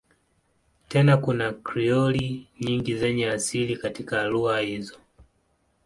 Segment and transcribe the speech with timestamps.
[0.89, 4.99] Tena kuna Krioli nyingi zenye asili katika lugha hizo.